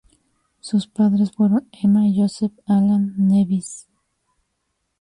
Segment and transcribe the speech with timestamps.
[0.61, 3.87] Sus padres fueron Emma y Joseph Allan Nevins.